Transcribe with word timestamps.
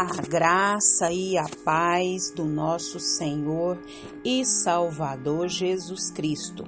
A 0.00 0.06
graça 0.22 1.12
e 1.12 1.36
a 1.36 1.44
paz 1.62 2.30
do 2.34 2.46
nosso 2.46 2.98
Senhor 2.98 3.78
e 4.24 4.42
Salvador 4.46 5.46
Jesus 5.46 6.10
Cristo. 6.10 6.64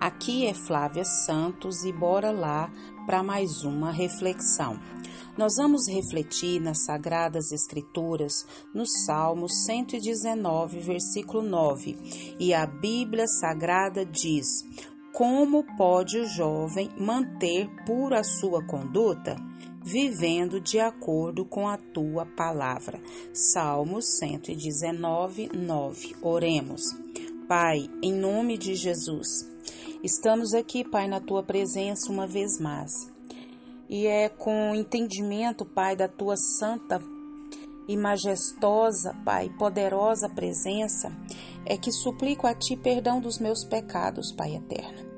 Aqui 0.00 0.46
é 0.46 0.54
Flávia 0.54 1.04
Santos 1.04 1.84
e 1.84 1.92
bora 1.92 2.30
lá 2.30 2.72
para 3.04 3.22
mais 3.22 3.64
uma 3.64 3.92
reflexão. 3.92 4.80
Nós 5.36 5.56
vamos 5.58 5.86
refletir 5.90 6.58
nas 6.58 6.86
Sagradas 6.86 7.52
Escrituras 7.52 8.46
no 8.74 8.86
Salmo 8.86 9.46
119, 9.46 10.80
versículo 10.80 11.42
9. 11.42 12.36
E 12.40 12.54
a 12.54 12.64
Bíblia 12.64 13.26
Sagrada 13.26 14.06
diz: 14.06 14.64
Como 15.12 15.66
pode 15.76 16.18
o 16.18 16.26
jovem 16.26 16.90
manter 16.98 17.68
pura 17.84 18.20
a 18.20 18.24
sua 18.24 18.66
conduta? 18.66 19.49
Vivendo 19.82 20.60
de 20.60 20.78
acordo 20.78 21.44
com 21.44 21.66
a 21.66 21.76
tua 21.76 22.26
palavra. 22.26 23.00
Salmos 23.32 24.18
119, 24.18 25.50
9. 25.54 26.16
Oremos. 26.22 26.82
Pai, 27.48 27.88
em 28.02 28.12
nome 28.12 28.56
de 28.56 28.74
Jesus, 28.74 29.48
estamos 30.04 30.54
aqui, 30.54 30.84
Pai, 30.84 31.08
na 31.08 31.20
tua 31.20 31.42
presença 31.42 32.12
uma 32.12 32.26
vez 32.26 32.60
mais. 32.60 33.10
E 33.88 34.06
é 34.06 34.28
com 34.28 34.74
entendimento, 34.74 35.64
Pai, 35.64 35.96
da 35.96 36.06
tua 36.06 36.36
santa 36.36 37.02
e 37.88 37.96
majestosa, 37.96 39.16
Pai, 39.24 39.50
poderosa 39.58 40.28
presença, 40.28 41.10
é 41.66 41.76
que 41.76 41.90
suplico 41.90 42.46
a 42.46 42.54
ti 42.54 42.76
perdão 42.76 43.20
dos 43.20 43.40
meus 43.40 43.64
pecados, 43.64 44.30
Pai 44.30 44.54
eterno 44.54 45.09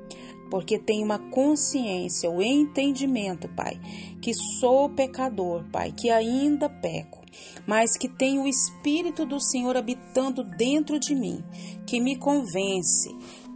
porque 0.53 0.77
tenho 0.77 1.03
uma 1.03 1.17
consciência, 1.17 2.29
o 2.29 2.39
entendimento, 2.39 3.49
Pai, 3.55 3.81
que 4.21 4.35
sou 4.35 4.87
pecador, 4.87 5.63
Pai, 5.71 5.91
que 5.91 6.11
ainda 6.11 6.69
peco, 6.69 7.23
mas 7.65 7.97
que 7.97 8.07
tenho 8.07 8.43
o 8.43 8.47
Espírito 8.47 9.25
do 9.25 9.39
Senhor 9.39 9.75
habitando 9.75 10.43
dentro 10.43 10.99
de 10.99 11.15
mim, 11.15 11.43
que 11.87 11.99
me 11.99 12.19
convence, 12.19 13.09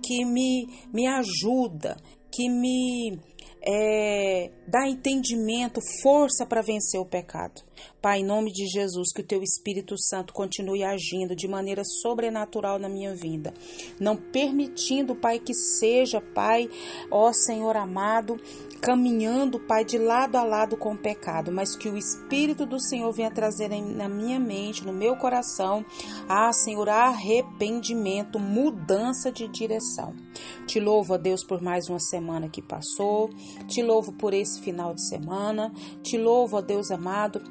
que 0.04 0.26
me, 0.26 0.67
me 0.92 1.06
ajuda, 1.06 1.98
que 2.31 2.50
me 2.50 3.20
é, 3.61 4.50
dá 4.68 4.86
entendimento, 4.88 5.80
força 6.04 6.46
para 6.46 6.62
vencer 6.62 7.00
o 7.00 7.06
pecado. 7.06 7.62
Pai, 8.02 8.20
em 8.20 8.26
nome 8.26 8.52
de 8.52 8.66
Jesus, 8.68 9.14
que 9.14 9.22
o 9.22 9.26
teu 9.26 9.42
Espírito 9.42 9.98
Santo 9.98 10.34
continue 10.34 10.84
agindo 10.84 11.36
de 11.36 11.48
maneira 11.48 11.84
sobrenatural 11.84 12.80
na 12.80 12.90
minha 12.90 13.16
vida, 13.16 13.54
não 14.00 14.16
permitindo, 14.16 15.16
Pai, 15.16 15.40
que 15.40 15.54
seja, 15.54 16.20
Pai, 16.20 16.70
ó 17.12 17.32
Senhor 17.32 17.78
amado, 17.78 18.38
caminhando, 18.82 19.60
Pai, 19.60 19.86
de 19.86 19.98
lado 19.98 20.38
a 20.38 20.44
lado 20.44 20.76
com 20.78 20.94
o 20.94 20.98
pecado, 20.98 21.52
mas 21.52 21.76
que 21.76 21.90
o 21.90 21.98
Espírito 21.98 22.66
do 22.66 22.80
Senhor 22.80 23.12
venha 23.14 23.32
trazer 23.32 23.70
na 23.70 24.10
minha 24.10 24.40
mente, 24.40 24.86
no 24.86 24.94
meu 24.94 25.16
coração, 25.16 25.86
ah, 26.28 26.52
Senhor, 26.52 26.90
arrependimento, 26.90 28.40
mudança 28.40 29.32
de 29.32 29.48
direção. 29.48 30.16
Te 30.66 30.80
louvo, 30.80 31.18
Deus, 31.18 31.44
por 31.44 31.62
mais 31.62 31.88
uma 31.90 32.00
semana 32.00 32.50
que 32.50 32.62
passou, 32.62 33.30
te 33.68 33.82
louvo 33.82 34.14
por 34.14 34.34
esse 34.34 34.57
final 34.62 34.94
de 34.94 35.08
semana, 35.08 35.72
te 36.02 36.18
louvo, 36.18 36.58
ó 36.58 36.62
Deus 36.62 36.92
amado, 36.92 37.42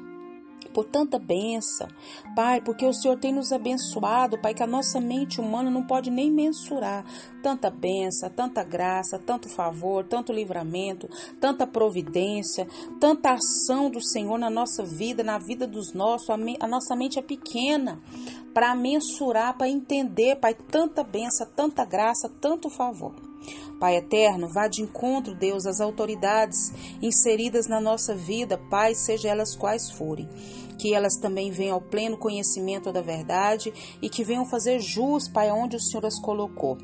por 0.77 0.85
tanta 0.85 1.17
benção. 1.17 1.87
Pai, 2.35 2.61
porque 2.61 2.85
o 2.85 2.93
Senhor 2.93 3.17
tem 3.17 3.33
nos 3.33 3.51
abençoado, 3.51 4.37
Pai, 4.37 4.53
que 4.53 4.61
a 4.61 4.67
nossa 4.67 4.99
mente 4.99 5.41
humana 5.41 5.71
não 5.71 5.81
pode 5.81 6.11
nem 6.11 6.29
mensurar 6.29 7.03
tanta 7.41 7.71
benção, 7.71 8.29
tanta 8.29 8.63
graça, 8.63 9.17
tanto 9.17 9.49
favor, 9.49 10.03
tanto 10.03 10.31
livramento, 10.31 11.09
tanta 11.39 11.65
providência, 11.65 12.67
tanta 12.99 13.31
ação 13.31 13.89
do 13.89 13.99
Senhor 13.99 14.37
na 14.37 14.51
nossa 14.51 14.83
vida, 14.83 15.23
na 15.23 15.39
vida 15.39 15.65
dos 15.65 15.93
nossos. 15.93 16.29
A, 16.29 16.67
nossa 16.67 16.95
mente 16.95 17.17
é 17.17 17.23
pequena 17.23 17.99
para 18.53 18.75
mensurar, 18.75 19.57
para 19.57 19.67
entender, 19.67 20.35
Pai, 20.35 20.53
tanta 20.53 21.03
benção, 21.03 21.47
tanta 21.55 21.85
graça, 21.85 22.29
tanto 22.39 22.69
favor. 22.69 23.26
Pai 23.79 23.95
eterno, 23.97 24.47
vá 24.47 24.67
de 24.67 24.81
encontro, 24.81 25.35
Deus, 25.35 25.65
às 25.65 25.79
autoridades 25.79 26.73
inseridas 27.01 27.67
na 27.67 27.79
nossa 27.79 28.15
vida, 28.15 28.57
Pai, 28.57 28.95
seja 28.95 29.29
elas 29.29 29.55
quais 29.55 29.89
forem 29.91 30.27
que 30.77 30.93
elas 30.93 31.17
também 31.17 31.49
venham 31.49 31.75
ao 31.75 31.81
pleno 31.81 32.17
conhecimento 32.17 32.91
da 32.93 33.01
verdade 33.01 33.73
e 34.01 34.09
que 34.09 34.23
venham 34.23 34.45
fazer 34.45 34.79
jus, 34.79 35.27
Pai, 35.27 35.51
onde 35.51 35.75
o 35.75 35.79
Senhor 35.79 36.05
as 36.05 36.19
colocou. 36.19 36.77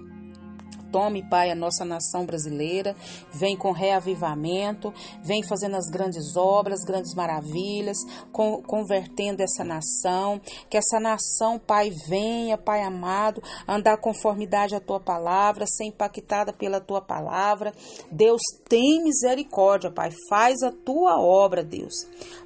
Tome, 0.93 1.27
Pai, 1.27 1.49
a 1.49 1.55
nossa 1.55 1.83
nação 1.83 2.23
brasileira, 2.23 2.95
vem 3.33 3.57
com 3.57 3.71
reavivamento, 3.71 4.93
vem 5.23 5.41
fazendo 5.41 5.75
as 5.75 5.89
grandes 5.89 6.37
obras, 6.37 6.85
grandes 6.85 7.15
maravilhas, 7.15 7.97
com, 8.31 8.61
convertendo 8.61 9.41
essa 9.41 9.63
nação. 9.63 10.39
Que 10.69 10.77
essa 10.77 10.99
nação, 10.99 11.57
Pai, 11.57 11.89
venha, 12.07 12.59
Pai 12.59 12.83
amado, 12.83 13.41
andar 13.67 13.97
conformidade 13.97 14.75
à 14.75 14.79
tua 14.79 14.99
palavra, 14.99 15.65
ser 15.65 15.85
impactada 15.85 16.53
pela 16.53 16.79
tua 16.79 17.01
palavra. 17.01 17.73
Deus 18.11 18.43
tem 18.69 19.03
misericórdia, 19.03 19.89
Pai, 19.89 20.11
faz 20.29 20.61
a 20.61 20.71
tua 20.71 21.19
obra, 21.19 21.63
Deus. 21.63 22.05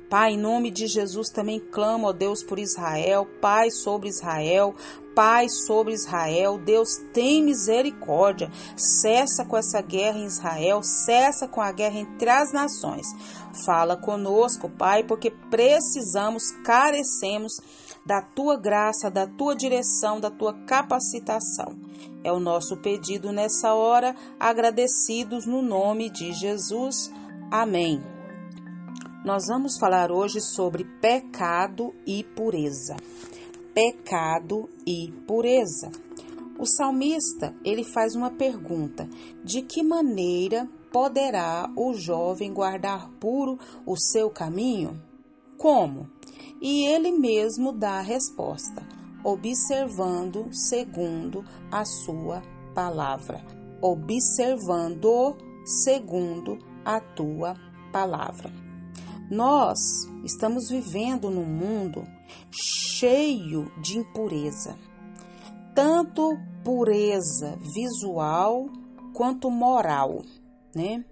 Pai, 0.10 0.32
em 0.32 0.38
nome 0.38 0.72
de 0.72 0.88
Jesus, 0.88 1.28
também 1.28 1.60
clamo, 1.60 2.08
ó 2.08 2.14
Deus, 2.14 2.42
por 2.42 2.58
Israel, 2.58 3.28
Pai 3.42 3.70
sobre 3.70 4.08
Israel, 4.08 4.74
Pai 5.18 5.50
sobre 5.50 5.96
Israel. 5.96 6.60
Deus 6.60 6.90
tem 7.12 7.44
misericórdia. 7.44 8.52
Cessa 8.76 9.44
com 9.44 9.58
essa 9.58 9.82
guerra 9.82 10.20
em 10.20 10.26
Israel, 10.26 10.84
cessa 10.84 11.48
com 11.48 11.60
a 11.60 11.72
guerra 11.72 11.98
entre 11.98 12.30
as 12.30 12.54
nações. 12.54 13.08
Fala 13.66 13.98
conosco, 13.98 14.70
Pai, 14.70 15.04
porque 15.04 15.32
precisamos, 15.32 16.52
carecemos 16.64 17.54
da 18.06 18.22
tua 18.22 18.58
graça, 18.58 19.10
da 19.10 19.26
tua 19.26 19.56
direção, 19.56 20.20
da 20.20 20.30
tua 20.30 20.54
capacitação. 20.68 21.76
É 22.24 22.32
o 22.32 22.40
nosso 22.40 22.78
pedido 22.78 23.32
nessa 23.32 23.74
hora, 23.74 24.16
agradecidos 24.40 25.48
no 25.48 25.64
nome 25.64 26.12
de 26.12 26.32
Jesus. 26.32 27.12
Amém. 27.50 28.04
Nós 29.26 29.48
vamos 29.48 29.80
falar 29.80 30.12
hoje 30.12 30.40
sobre 30.40 30.84
pecado 31.02 31.92
e 32.06 32.24
pureza. 32.24 32.96
Pecado 33.78 34.68
e 34.88 35.12
pureza. 35.28 35.92
O 36.58 36.66
salmista, 36.66 37.54
ele 37.64 37.84
faz 37.84 38.16
uma 38.16 38.32
pergunta: 38.32 39.08
de 39.44 39.62
que 39.62 39.84
maneira 39.84 40.68
poderá 40.92 41.72
o 41.78 41.94
jovem 41.94 42.52
guardar 42.52 43.08
puro 43.20 43.60
o 43.86 43.96
seu 43.96 44.32
caminho? 44.32 45.00
Como? 45.60 46.10
E 46.60 46.86
ele 46.86 47.12
mesmo 47.12 47.72
dá 47.72 48.00
a 48.00 48.02
resposta: 48.02 48.82
observando 49.24 50.52
segundo 50.52 51.46
a 51.72 51.86
sua 51.86 52.42
palavra. 52.74 53.46
Observando 53.80 55.38
segundo 55.84 56.58
a 56.84 57.00
tua 57.00 57.54
palavra. 57.94 58.52
Nós 59.30 59.78
estamos 60.24 60.68
vivendo 60.68 61.30
num 61.30 61.46
mundo 61.46 62.08
cheio 63.00 63.72
de 63.82 63.98
impureza, 63.98 64.78
tanto 65.76 66.38
pureza 66.64 67.58
visual 67.62 68.70
quanto 69.14 69.50
moral, 69.50 70.24
né? 70.76 71.04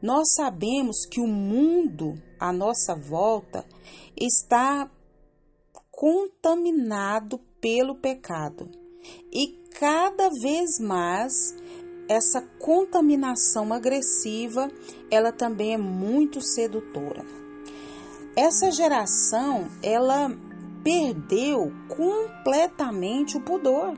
Nós 0.00 0.34
sabemos 0.34 1.06
que 1.06 1.20
o 1.20 1.26
mundo 1.26 2.14
à 2.38 2.52
nossa 2.52 2.94
volta 2.94 3.64
está 4.16 4.88
contaminado 5.90 7.38
pelo 7.60 7.96
pecado 7.96 8.70
e 9.32 9.58
cada 9.78 10.28
vez 10.40 10.78
mais 10.78 11.56
essa 12.08 12.40
contaminação 12.58 13.72
agressiva, 13.72 14.70
ela 15.10 15.30
também 15.30 15.74
é 15.74 15.78
muito 15.78 16.40
sedutora. 16.40 17.24
Essa 18.34 18.70
geração, 18.70 19.68
ela 19.82 20.30
perdeu 20.82 21.72
completamente 21.88 23.36
o 23.36 23.40
pudor. 23.40 23.96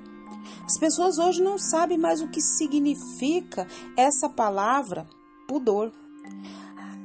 As 0.65 0.79
pessoas 0.79 1.19
hoje 1.19 1.43
não 1.43 1.59
sabem 1.59 1.99
mais 1.99 2.21
o 2.21 2.29
que 2.29 2.41
significa 2.41 3.67
essa 3.97 4.29
palavra 4.29 5.07
pudor. 5.47 5.93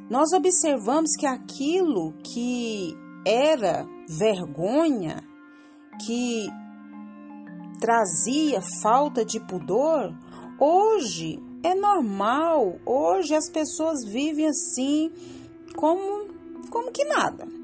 Nós 0.10 0.32
observamos 0.34 1.16
que 1.18 1.26
aquilo 1.26 2.14
que 2.24 2.96
era 3.26 3.88
vergonha, 4.08 5.24
que 6.06 6.48
trazia 7.80 8.62
falta 8.82 9.26
de 9.26 9.40
pudor, 9.40 10.14
hoje 10.60 11.40
é 11.64 11.74
normal. 11.74 12.80
Hoje 12.86 13.34
as 13.34 13.50
pessoas 13.50 14.06
vivem 14.06 14.48
assim 14.48 15.12
como 15.76 16.34
como 16.70 16.92
que 16.92 17.04
nada. 17.06 17.55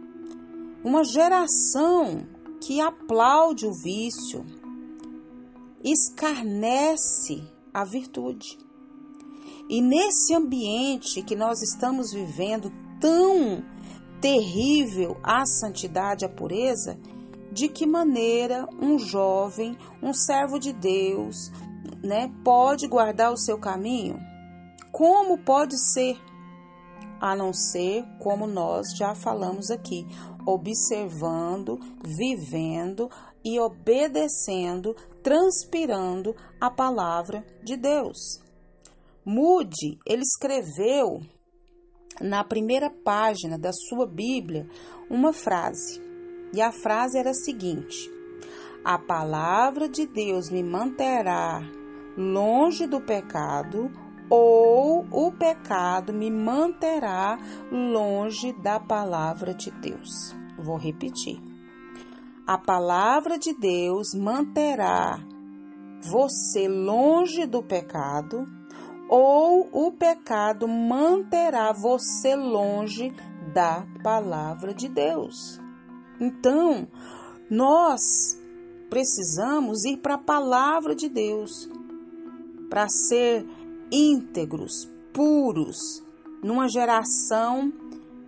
Uma 0.83 1.03
geração 1.03 2.25
que 2.59 2.81
aplaude 2.81 3.65
o 3.65 3.73
vício, 3.73 4.45
escarnece 5.83 7.43
a 7.73 7.83
virtude. 7.83 8.57
E 9.69 9.81
nesse 9.81 10.33
ambiente 10.33 11.21
que 11.23 11.35
nós 11.35 11.61
estamos 11.61 12.11
vivendo 12.11 12.71
tão 12.99 13.63
terrível 14.19 15.17
a 15.23 15.45
santidade, 15.45 16.25
a 16.25 16.29
pureza, 16.29 16.99
de 17.51 17.67
que 17.67 17.85
maneira 17.85 18.67
um 18.79 18.97
jovem, 18.97 19.77
um 20.01 20.13
servo 20.13 20.59
de 20.59 20.71
Deus, 20.71 21.51
né, 22.03 22.31
pode 22.43 22.87
guardar 22.87 23.31
o 23.31 23.37
seu 23.37 23.57
caminho? 23.57 24.19
Como 24.91 25.37
pode 25.37 25.77
ser? 25.77 26.17
A 27.19 27.35
não 27.35 27.53
ser 27.53 28.03
como 28.19 28.47
nós 28.47 28.95
já 28.97 29.13
falamos 29.13 29.69
aqui, 29.69 30.07
observando, 30.45 31.79
vivendo 32.03 33.09
e 33.43 33.59
obedecendo, 33.59 34.95
transpirando 35.23 36.35
a 36.59 36.69
palavra 36.69 37.45
de 37.63 37.77
Deus. 37.77 38.39
Mude, 39.25 39.99
ele 40.05 40.23
escreveu 40.23 41.21
na 42.19 42.43
primeira 42.43 42.89
página 42.89 43.57
da 43.57 43.71
sua 43.71 44.05
Bíblia 44.05 44.67
uma 45.09 45.33
frase. 45.33 46.01
E 46.53 46.61
a 46.61 46.71
frase 46.71 47.17
era 47.17 47.29
a 47.29 47.35
seguinte: 47.35 48.09
A 48.83 48.97
palavra 48.97 49.87
de 49.87 50.05
Deus 50.05 50.49
me 50.49 50.63
manterá 50.63 51.61
longe 52.17 52.85
do 52.87 52.99
pecado, 52.99 53.89
ou 54.31 55.05
o 55.11 55.29
pecado 55.29 56.13
me 56.13 56.31
manterá 56.31 57.37
longe 57.69 58.53
da 58.53 58.79
palavra 58.79 59.53
de 59.53 59.69
Deus. 59.71 60.33
Vou 60.57 60.77
repetir. 60.77 61.37
A 62.47 62.57
palavra 62.57 63.37
de 63.37 63.53
Deus 63.53 64.13
manterá 64.13 65.19
você 66.01 66.69
longe 66.69 67.45
do 67.45 67.61
pecado 67.61 68.45
ou 69.09 69.67
o 69.73 69.91
pecado 69.91 70.65
manterá 70.65 71.73
você 71.73 72.33
longe 72.33 73.13
da 73.53 73.85
palavra 74.01 74.73
de 74.73 74.87
Deus. 74.87 75.59
Então, 76.21 76.87
nós 77.49 78.39
precisamos 78.89 79.83
ir 79.83 79.97
para 79.97 80.13
a 80.13 80.17
palavra 80.17 80.95
de 80.95 81.09
Deus 81.09 81.69
para 82.69 82.87
ser 82.87 83.45
íntegros, 83.91 84.89
puros, 85.13 85.77
numa 86.41 86.67
geração 86.69 87.71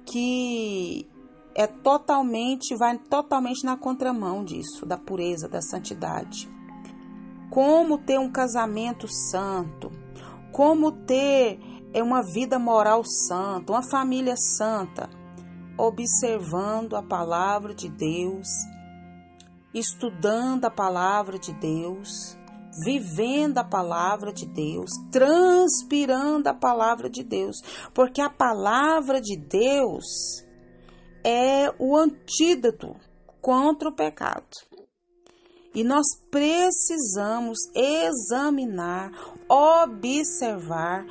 que 0.05 1.07
é 1.55 1.67
totalmente 1.67 2.75
vai 2.75 2.97
totalmente 2.97 3.63
na 3.63 3.77
contramão 3.77 4.43
disso, 4.43 4.85
da 4.85 4.97
pureza, 4.97 5.47
da 5.47 5.61
santidade. 5.61 6.49
Como 7.49 7.97
ter 7.99 8.19
um 8.19 8.31
casamento 8.31 9.07
santo, 9.07 9.91
como 10.51 10.91
ter 10.91 11.59
é, 11.93 12.01
uma 12.01 12.23
vida 12.23 12.57
moral 12.57 13.03
santa, 13.03 13.71
uma 13.71 13.83
família 13.83 14.35
santa, 14.35 15.09
observando 15.77 16.95
a 16.95 17.03
palavra 17.03 17.73
de 17.73 17.89
Deus, 17.89 18.47
estudando 19.73 20.65
a 20.65 20.71
palavra 20.71 21.37
de 21.37 21.53
Deus, 21.53 22.37
vivendo 22.81 23.57
a 23.57 23.63
palavra 23.63 24.33
de 24.33 24.45
Deus, 24.45 24.91
transpirando 25.11 26.47
a 26.49 26.53
palavra 26.53 27.09
de 27.09 27.23
Deus, 27.23 27.57
porque 27.93 28.21
a 28.21 28.29
palavra 28.29 29.21
de 29.21 29.37
Deus 29.37 30.43
é 31.23 31.73
o 31.77 31.95
antídoto 31.95 32.95
contra 33.41 33.89
o 33.89 33.95
pecado. 33.95 34.47
E 35.75 35.83
nós 35.83 36.05
precisamos 36.29 37.57
examinar, 37.73 39.11
observar, 39.49 41.05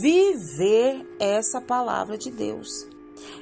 viver 0.00 1.06
essa 1.18 1.60
palavra 1.60 2.18
de 2.18 2.30
Deus. 2.30 2.68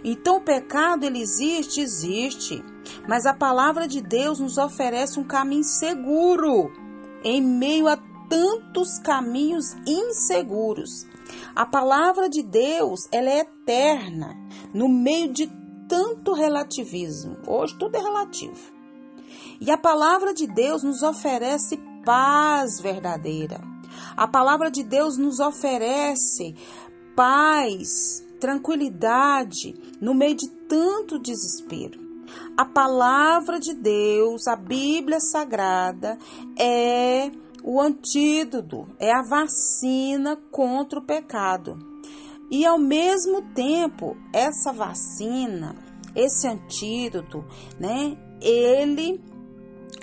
Então 0.04 0.36
o 0.36 0.40
pecado 0.40 1.04
ele 1.04 1.20
existe, 1.20 1.80
existe, 1.80 2.62
mas 3.08 3.26
a 3.26 3.34
palavra 3.34 3.88
de 3.88 4.00
Deus 4.00 4.38
nos 4.38 4.56
oferece 4.56 5.18
um 5.18 5.24
caminho 5.24 5.64
seguro 5.64 6.70
em 7.24 7.42
meio 7.42 7.88
a 7.88 7.96
tantos 8.28 8.98
caminhos 8.98 9.74
inseguros. 9.86 11.06
A 11.54 11.66
palavra 11.66 12.28
de 12.28 12.42
Deus, 12.42 13.06
ela 13.12 13.30
é 13.30 13.40
eterna 13.40 14.34
no 14.72 14.88
meio 14.88 15.32
de 15.32 15.46
tanto 15.88 16.32
relativismo. 16.32 17.36
Hoje 17.46 17.76
tudo 17.78 17.96
é 17.96 18.00
relativo. 18.00 18.72
E 19.60 19.70
a 19.70 19.76
palavra 19.76 20.32
de 20.32 20.46
Deus 20.46 20.82
nos 20.82 21.02
oferece 21.02 21.78
paz 22.04 22.80
verdadeira. 22.80 23.60
A 24.16 24.26
palavra 24.26 24.70
de 24.70 24.82
Deus 24.82 25.19
nos 25.19 25.38
oferece 25.38 26.54
paz, 27.14 28.24
tranquilidade 28.40 29.74
no 30.00 30.14
meio 30.14 30.34
de 30.34 30.48
tanto 30.66 31.19
desespero. 31.19 32.11
A 32.56 32.64
palavra 32.64 33.58
de 33.58 33.75
Deus, 33.75 34.46
a 34.46 34.56
Bíblia 34.56 35.20
Sagrada, 35.20 36.19
é 36.58 37.31
o 37.64 37.81
antídoto, 37.81 38.88
é 38.99 39.12
a 39.12 39.23
vacina 39.23 40.37
contra 40.50 40.99
o 40.99 41.02
pecado. 41.02 41.79
E 42.50 42.67
ao 42.67 42.79
mesmo 42.79 43.43
tempo, 43.55 44.17
essa 44.32 44.73
vacina, 44.73 45.75
esse 46.14 46.46
antídoto, 46.46 47.44
né, 47.81 48.17
ele 48.40 49.23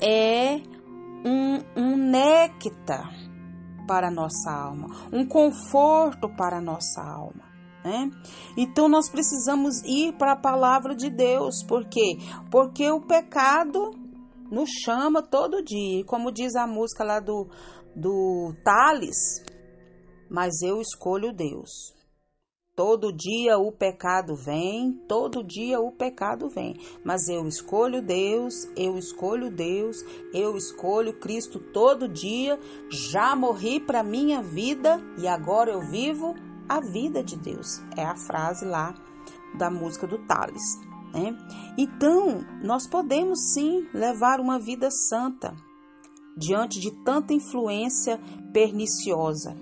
é 0.02 0.62
um, 1.26 1.60
um 1.76 1.96
néctar 1.96 3.14
para 3.88 4.08
a 4.08 4.12
nossa 4.12 4.52
alma, 4.52 4.88
um 5.12 5.26
conforto 5.26 6.30
para 6.30 6.58
a 6.58 6.62
nossa 6.62 7.02
alma. 7.02 7.49
Né? 7.84 8.12
Então 8.58 8.90
nós 8.90 9.10
precisamos 9.10 9.82
ir 9.84 10.14
para 10.18 10.34
a 10.34 10.40
palavra 10.40 10.96
de 10.96 11.10
Deus, 11.10 11.64
por 11.64 11.86
quê? 11.86 12.18
Porque 12.52 12.92
o 12.92 13.02
pecado 13.02 13.92
nos 14.52 14.70
chama 14.84 15.22
todo 15.22 15.64
dia, 15.64 16.04
como 16.06 16.32
diz 16.32 16.56
a 16.56 16.68
música 16.68 17.04
lá 17.04 17.20
do, 17.20 17.48
do 17.96 18.54
Thales, 18.64 19.44
mas 20.30 20.62
eu 20.62 20.82
escolho 20.82 21.32
Deus. 21.32 21.98
Todo 22.76 23.12
dia 23.12 23.58
o 23.58 23.74
pecado 23.74 24.38
vem, 24.38 24.94
todo 25.06 25.44
dia 25.44 25.82
o 25.82 25.92
pecado 25.92 26.48
vem, 26.48 26.80
mas 27.04 27.28
eu 27.28 27.46
escolho 27.46 28.02
Deus, 28.02 28.54
eu 28.78 28.98
escolho 28.98 29.52
Deus, 29.52 29.98
eu 30.34 30.56
escolho 30.56 31.20
Cristo 31.20 31.60
todo 31.60 32.08
dia. 32.08 32.58
Já 32.90 33.36
morri 33.36 33.82
para 33.82 34.02
minha 34.02 34.42
vida 34.42 34.98
e 35.18 35.28
agora 35.28 35.72
eu 35.72 35.82
vivo 35.82 36.34
a 36.70 36.80
vida 36.80 37.24
de 37.24 37.36
Deus. 37.36 37.82
É 37.98 38.06
a 38.06 38.16
frase 38.16 38.64
lá 38.64 38.94
da 39.58 39.70
música 39.70 40.08
do 40.08 40.20
Tales. 40.20 40.78
Né? 41.14 41.36
Então, 41.78 42.46
nós 42.64 42.88
podemos 42.88 43.54
sim 43.54 43.88
levar 43.94 44.40
uma 44.40 44.60
vida 44.60 44.90
santa 44.92 45.54
diante 46.38 46.80
de 46.80 46.92
tanta 47.04 47.34
influência 47.34 48.20
perniciosa 48.54 49.56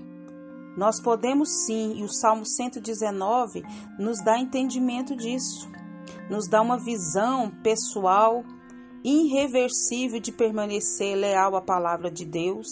nós 0.77 1.01
podemos 1.01 1.65
sim, 1.65 1.95
e 1.97 2.03
o 2.03 2.07
Salmo 2.07 2.45
119 2.45 3.63
nos 3.97 4.23
dá 4.23 4.37
entendimento 4.37 5.15
disso, 5.15 5.67
nos 6.29 6.47
dá 6.47 6.61
uma 6.61 6.77
visão 6.77 7.49
pessoal 7.63 8.43
irreversível 9.03 10.19
de 10.19 10.31
permanecer 10.31 11.17
leal 11.17 11.55
à 11.55 11.61
palavra 11.61 12.11
de 12.11 12.23
Deus, 12.25 12.67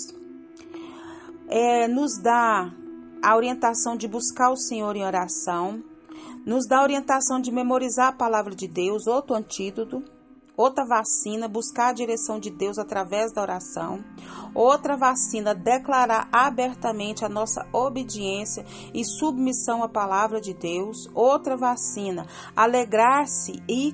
é, 1.47 1.87
nos 1.87 2.21
dá 2.21 2.71
a 3.25 3.35
orientação 3.35 3.97
de 3.97 4.07
buscar 4.07 4.51
o 4.51 4.55
Senhor 4.55 4.95
em 4.95 5.03
oração, 5.03 5.83
nos 6.45 6.67
dá 6.67 6.77
a 6.77 6.83
orientação 6.83 7.41
de 7.41 7.51
memorizar 7.51 8.09
a 8.09 8.15
palavra 8.15 8.53
de 8.53 8.67
Deus, 8.67 9.07
outro 9.07 9.35
antídoto, 9.35 10.03
Outra 10.57 10.85
vacina, 10.85 11.49
buscar 11.49 11.89
a 11.89 11.93
direção 11.93 12.39
de 12.39 12.49
Deus 12.49 12.77
através 12.77 13.33
da 13.33 13.41
oração. 13.41 14.01
Outra 14.53 14.95
vacina, 14.95 15.53
declarar 15.53 16.29
abertamente 16.31 17.25
a 17.25 17.29
nossa 17.29 17.67
obediência 17.73 18.65
e 18.93 19.03
submissão 19.03 19.83
à 19.83 19.89
palavra 19.89 20.39
de 20.39 20.53
Deus. 20.53 21.09
Outra 21.13 21.57
vacina, 21.57 22.25
alegrar-se 22.55 23.61
e 23.67 23.93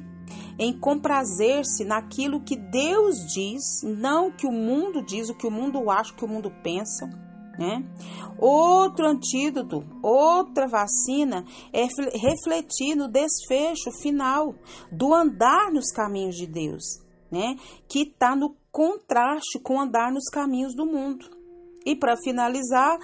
em 0.59 0.71
comprazer-se 0.71 1.83
naquilo 1.83 2.41
que 2.41 2.55
Deus 2.55 3.15
diz, 3.33 3.81
não 3.81 4.29
que 4.29 4.45
o 4.45 4.51
mundo 4.51 5.03
diz, 5.03 5.29
o 5.29 5.35
que 5.35 5.47
o 5.47 5.51
mundo 5.51 5.89
acha, 5.89 6.13
o 6.13 6.15
que 6.15 6.25
o 6.25 6.27
mundo 6.27 6.51
pensa 6.61 7.09
né? 7.57 7.83
Outro 8.37 9.07
antídoto, 9.07 9.83
outra 10.01 10.67
vacina 10.67 11.45
é 11.71 11.85
refletir 12.17 12.95
no 12.95 13.07
desfecho 13.07 13.91
final 14.01 14.55
do 14.91 15.13
andar 15.13 15.71
nos 15.71 15.91
caminhos 15.91 16.35
de 16.35 16.47
Deus, 16.47 16.83
né? 17.31 17.55
Que 17.87 18.03
está 18.03 18.35
no 18.35 18.55
contraste 18.71 19.59
com 19.59 19.79
andar 19.79 20.11
nos 20.11 20.29
caminhos 20.29 20.75
do 20.75 20.85
mundo. 20.85 21.25
E 21.85 21.95
para 21.95 22.15
finalizar, 22.17 22.97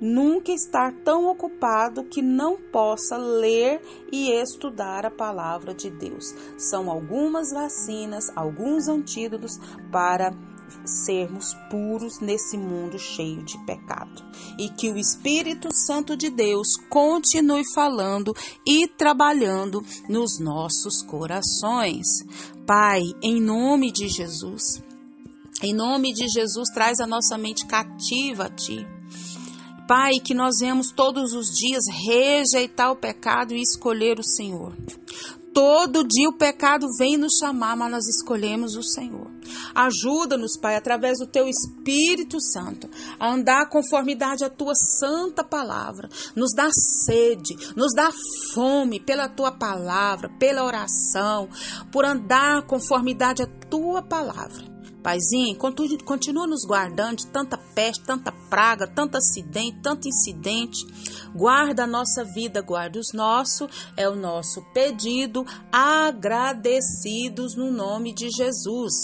nunca 0.00 0.52
estar 0.52 0.92
tão 1.02 1.26
ocupado 1.26 2.04
que 2.04 2.20
não 2.20 2.56
possa 2.70 3.16
ler 3.16 3.80
e 4.12 4.30
estudar 4.32 5.06
a 5.06 5.10
palavra 5.10 5.74
de 5.74 5.90
Deus. 5.90 6.34
São 6.58 6.90
algumas 6.90 7.50
vacinas, 7.52 8.24
alguns 8.36 8.88
antídotos 8.88 9.58
para 9.90 10.32
sermos 10.84 11.54
puros 11.70 12.20
nesse 12.20 12.56
mundo 12.56 12.98
cheio 12.98 13.42
de 13.44 13.58
pecado. 13.64 14.22
E 14.58 14.68
que 14.68 14.90
o 14.90 14.98
Espírito 14.98 15.68
Santo 15.74 16.16
de 16.16 16.30
Deus 16.30 16.76
continue 16.88 17.62
falando 17.74 18.34
e 18.66 18.86
trabalhando 18.86 19.84
nos 20.08 20.38
nossos 20.38 21.02
corações. 21.02 22.06
Pai, 22.66 23.02
em 23.22 23.40
nome 23.40 23.92
de 23.92 24.08
Jesus, 24.08 24.82
em 25.62 25.74
nome 25.74 26.12
de 26.12 26.28
Jesus, 26.28 26.68
traz 26.74 27.00
a 27.00 27.06
nossa 27.06 27.38
mente 27.38 27.66
cativa 27.66 28.44
a 28.44 28.50
Ti. 28.50 28.86
Pai, 29.88 30.18
que 30.18 30.34
nós 30.34 30.58
vemos 30.58 30.90
todos 30.90 31.32
os 31.32 31.46
dias 31.56 31.84
rejeitar 31.88 32.90
o 32.90 32.96
pecado 32.96 33.54
e 33.54 33.62
escolher 33.62 34.18
o 34.18 34.22
Senhor. 34.22 34.76
Todo 35.56 36.06
dia 36.06 36.28
o 36.28 36.36
pecado 36.36 36.86
vem 36.98 37.16
nos 37.16 37.38
chamar, 37.38 37.74
mas 37.78 37.90
nós 37.90 38.06
escolhemos 38.06 38.76
o 38.76 38.82
Senhor. 38.82 39.30
Ajuda-nos, 39.74 40.58
Pai, 40.60 40.76
através 40.76 41.18
do 41.18 41.26
Teu 41.26 41.48
Espírito 41.48 42.38
Santo, 42.38 42.90
a 43.18 43.32
andar 43.32 43.70
conformidade 43.70 44.44
à 44.44 44.50
Tua 44.50 44.74
santa 44.74 45.42
palavra. 45.42 46.10
Nos 46.34 46.52
dá 46.54 46.68
sede, 46.70 47.56
nos 47.74 47.94
dá 47.94 48.10
fome 48.52 49.00
pela 49.00 49.30
Tua 49.30 49.50
palavra, 49.50 50.28
pela 50.38 50.62
oração, 50.62 51.48
por 51.90 52.04
andar 52.04 52.66
conformidade 52.66 53.42
à 53.42 53.46
Tua 53.46 54.02
palavra. 54.02 54.75
Paizinho, 55.06 55.56
continua 56.04 56.48
nos 56.48 56.64
guardando 56.64 57.18
de 57.18 57.28
tanta 57.28 57.56
peste, 57.56 58.02
tanta 58.04 58.32
praga, 58.50 58.88
tanto 58.88 59.16
acidente, 59.16 59.78
tanto 59.80 60.08
incidente. 60.08 60.84
Guarda 61.32 61.84
a 61.84 61.86
nossa 61.86 62.24
vida, 62.24 62.60
guarda 62.60 62.98
os 62.98 63.12
nossos, 63.14 63.68
é 63.96 64.08
o 64.08 64.16
nosso 64.16 64.62
pedido, 64.74 65.46
agradecidos 65.70 67.54
no 67.54 67.70
nome 67.70 68.12
de 68.12 68.28
Jesus. 68.30 68.94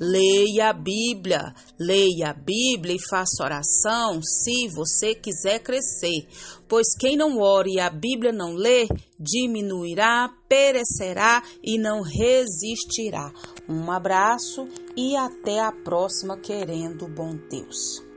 Leia 0.00 0.70
a 0.70 0.72
Bíblia, 0.72 1.54
leia 1.78 2.30
a 2.30 2.34
Bíblia 2.34 2.96
e 2.96 3.08
faça 3.08 3.44
oração 3.44 4.20
se 4.20 4.66
você 4.66 5.14
quiser 5.14 5.60
crescer. 5.60 6.26
Pois 6.72 6.96
quem 6.98 7.18
não 7.18 7.38
ore 7.38 7.74
e 7.74 7.80
a 7.80 7.90
Bíblia 7.90 8.32
não 8.32 8.54
lê, 8.54 8.88
diminuirá, 9.20 10.30
perecerá 10.48 11.42
e 11.62 11.76
não 11.76 12.00
resistirá. 12.00 13.30
Um 13.68 13.92
abraço 13.92 14.66
e 14.96 15.14
até 15.14 15.60
a 15.60 15.70
próxima, 15.70 16.38
querendo 16.38 17.06
bom 17.08 17.36
Deus. 17.50 18.11